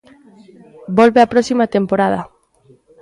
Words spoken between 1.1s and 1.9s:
a próxima